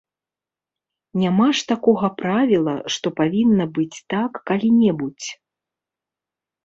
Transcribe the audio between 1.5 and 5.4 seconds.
ж такога правіла, што павінна быць так калі-небудзь.